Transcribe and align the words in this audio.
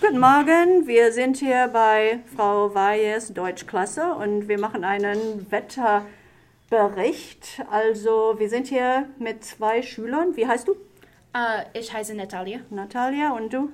Guten 0.00 0.20
Morgen, 0.20 0.86
wir 0.86 1.12
sind 1.12 1.38
hier 1.38 1.68
bei 1.68 2.20
Frau 2.36 2.74
Weyes 2.74 3.32
Deutschklasse 3.32 4.14
und 4.14 4.48
wir 4.48 4.58
machen 4.58 4.84
einen 4.84 5.50
Wetterbericht. 5.50 7.64
Also 7.70 8.34
wir 8.38 8.50
sind 8.50 8.66
hier 8.66 9.08
mit 9.18 9.44
zwei 9.44 9.80
Schülern. 9.80 10.36
Wie 10.36 10.46
heißt 10.46 10.68
du? 10.68 10.72
Uh, 10.72 11.62
ich 11.72 11.92
heiße 11.92 12.14
Natalia. 12.14 12.60
Natalia 12.68 13.32
und 13.32 13.52
du? 13.52 13.60
Uh, 13.60 13.70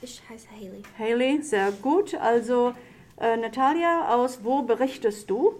ich 0.00 0.20
heiße 0.28 0.48
Haley. 0.50 0.82
Haley, 0.98 1.42
sehr 1.42 1.70
gut. 1.70 2.16
Also 2.16 2.74
äh, 3.20 3.36
Natalia, 3.36 4.08
aus 4.08 4.40
wo 4.42 4.62
berichtest 4.62 5.30
du? 5.30 5.54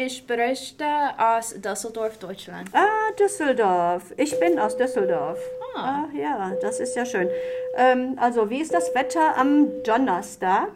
Ich 0.00 0.24
berichte 0.28 0.84
aus 1.18 1.60
Düsseldorf, 1.60 2.18
Deutschland. 2.18 2.70
Ah, 2.72 3.10
Düsseldorf. 3.18 4.14
Ich 4.16 4.38
bin 4.38 4.56
aus 4.56 4.76
Düsseldorf. 4.76 5.40
Ah. 5.74 6.04
Ah, 6.04 6.16
ja, 6.16 6.52
das 6.62 6.78
ist 6.78 6.94
ja 6.94 7.04
schön. 7.04 7.28
Ähm, 7.76 8.14
also, 8.16 8.48
wie 8.48 8.60
ist 8.60 8.72
das 8.72 8.94
Wetter 8.94 9.36
am 9.36 9.82
Donnerstag? 9.82 10.70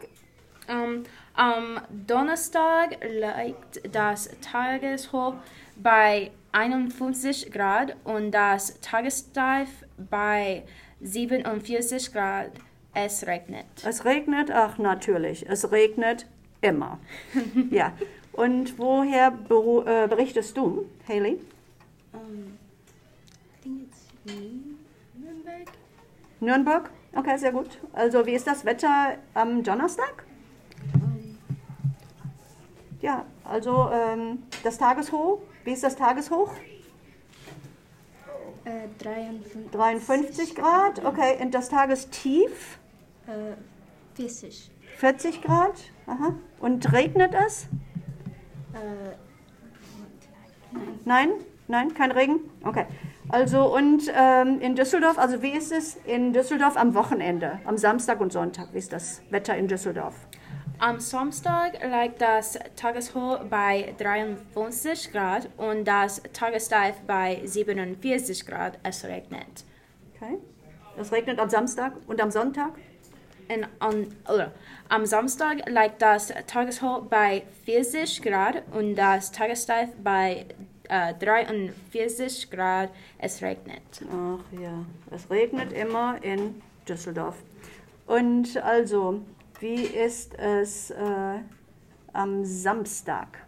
Um, 0.69 1.05
am 1.35 1.81
Donnerstag 1.89 2.99
liegt 3.01 3.95
das 3.95 4.29
Tageshoch 4.41 5.35
bei 5.77 6.33
51 6.51 7.53
Grad 7.53 7.95
und 8.03 8.33
das 8.33 8.81
Tagestief 8.81 9.69
bei 9.99 10.65
47 11.01 12.13
Grad. 12.13 12.51
Es 12.93 13.25
regnet. 13.25 13.67
Es 13.87 14.05
regnet? 14.05 14.51
Ach, 14.51 14.79
natürlich. 14.79 15.49
Es 15.49 15.71
regnet 15.71 16.27
immer. 16.61 16.99
ja. 17.71 17.93
Und 18.33 18.79
woher 18.79 19.31
beru- 19.33 19.85
äh, 19.87 20.09
berichtest 20.09 20.57
du, 20.57 20.87
Haley? 21.09 21.39
Um, 22.13 22.59
I 23.59 23.63
think 23.63 23.83
it's 23.89 24.07
Nürnberg. 25.15 25.69
Nürnberg? 26.41 26.91
Okay, 27.15 27.37
sehr 27.37 27.53
gut. 27.53 27.79
Also, 27.93 28.25
wie 28.25 28.33
ist 28.33 28.47
das 28.47 28.65
Wetter 28.65 29.17
am 29.35 29.63
Donnerstag? 29.63 30.25
Um, 30.95 31.39
Ja, 33.03 33.27
also 33.45 33.91
ähm, 33.93 34.45
das 34.63 34.79
Tageshoch. 34.79 35.41
Wie 35.65 35.73
ist 35.73 35.83
das 35.85 35.97
Tageshoch? 35.97 36.53
äh, 38.65 38.87
53. 38.99 39.71
53 39.73 40.55
Grad. 40.55 41.05
Okay, 41.05 41.37
und 41.43 41.53
das 41.53 41.69
Tagestief? 41.69 42.79
Äh, 43.27 43.55
40. 44.15 44.71
40 44.97 45.43
Grad. 45.43 45.75
Aha. 46.07 46.35
Und 46.61 46.93
regnet 46.93 47.35
es? 47.47 47.67
Nein? 51.05 51.31
Nein, 51.69 51.95
kein 51.95 52.11
Regen? 52.11 52.41
Okay. 52.65 52.87
Also 53.29 53.75
und 53.75 54.13
ähm, 54.15 54.61
in 54.61 54.75
Düsseldorf, 54.75 55.19
also 55.19 55.43
wie 55.43 55.51
ist 55.51 55.73
es 55.73 55.97
in 56.07 56.33
Düsseldorf 56.33 56.77
am 56.77 56.95
Wochenende, 56.95 57.61
am 57.65 57.79
Samstag 57.79 58.21
und 58.21 58.33
Sonntag? 58.33 58.69
Wie 58.73 58.79
ist 58.79 58.93
das 58.93 59.23
Wetter 59.31 59.57
in 59.57 59.69
Düsseldorf? 59.69 60.15
Am 60.79 60.99
Samstag 60.99 61.79
liegt 61.83 62.21
das 62.21 62.59
Tageshoch 62.77 63.45
bei 63.49 63.95
53 63.99 65.13
Grad 65.13 65.49
und 65.57 65.85
das 65.85 66.23
Tagestief 66.33 66.95
bei 67.07 67.41
47 67.45 68.45
Grad. 68.47 68.79
Es 68.83 69.05
regnet. 69.05 69.65
Okay. 70.17 70.39
Es 70.99 71.13
regnet 71.13 71.39
am 71.39 71.49
Samstag 71.49 71.93
und 72.07 72.21
am 72.21 72.31
Sonntag? 72.31 72.73
Und 73.55 73.67
an, 73.81 74.07
oder, 74.33 74.53
am 74.89 75.05
Samstag 75.07 75.69
liegt 75.69 76.01
das 76.01 76.33
Tageshoch 76.47 77.03
bei 77.07 77.43
40 77.65 78.23
Grad 78.23 78.63
und 78.73 78.95
das 78.97 79.33
Tagestief 79.33 79.89
bei 80.03 80.47
äh, 80.89 81.15
43 81.15 82.51
Grad. 82.51 82.91
Es 83.19 83.43
regnet. 83.43 83.83
Ach 84.11 84.59
ja, 84.61 84.85
es 85.11 85.29
regnet 85.31 85.73
immer 85.73 86.23
in 86.23 86.63
Düsseldorf. 86.89 87.37
Und 88.07 88.57
also, 88.59 89.21
wie 89.61 89.83
ist 89.83 90.39
es 90.39 90.91
äh, 90.91 91.39
am 92.13 92.45
Samstag? 92.45 93.39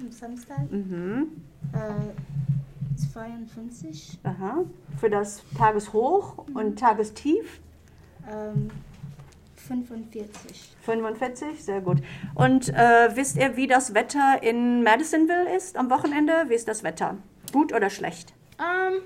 am 0.00 0.10
Samstag 0.10 0.70
Mhm. 0.70 1.42
äh, 1.72 3.00
52. 3.12 4.18
Aha. 4.22 4.64
Für 4.98 5.10
das 5.10 5.42
Tageshoch 5.56 6.44
und 6.54 6.78
Tagestief? 6.78 7.60
Ähm, 8.30 8.70
45. 9.66 10.76
45, 10.82 11.64
sehr 11.64 11.80
gut. 11.80 11.98
Und 12.34 12.68
äh, 12.68 13.14
wisst 13.14 13.36
ihr, 13.36 13.56
wie 13.56 13.66
das 13.66 13.94
Wetter 13.94 14.42
in 14.42 14.82
Madisonville 14.82 15.54
ist 15.56 15.76
am 15.76 15.90
Wochenende? 15.90 16.44
Wie 16.48 16.54
ist 16.54 16.68
das 16.68 16.82
Wetter? 16.82 17.16
Gut 17.52 17.72
oder 17.72 17.90
schlecht? 17.90 18.34
Ähm, 18.58 19.02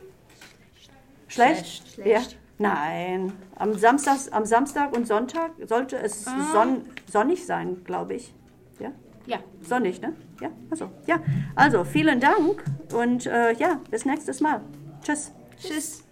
Schlecht? 1.28 1.94
Schlecht. 1.94 2.06
Ja? 2.06 2.20
Nein. 2.58 3.32
Am 3.54 3.74
Samstag, 3.74 4.16
am 4.32 4.44
Samstag 4.44 4.96
und 4.96 5.06
Sonntag 5.06 5.52
sollte 5.66 5.96
es 5.96 6.24
son 6.24 6.82
sonnig 7.06 7.46
sein, 7.46 7.84
glaube 7.84 8.14
ich. 8.14 8.34
Ja? 8.80 8.90
ja. 9.26 9.38
Sonnig, 9.60 10.00
ne? 10.00 10.14
Ja, 10.40 10.50
also, 10.70 10.90
ja. 11.06 11.20
Also, 11.54 11.84
vielen 11.84 12.20
Dank 12.20 12.64
und 12.92 13.26
äh, 13.26 13.52
ja, 13.52 13.80
bis 13.90 14.04
nächstes 14.04 14.40
Mal. 14.40 14.62
Tschüss. 15.02 15.32
Tschüss. 15.60 16.07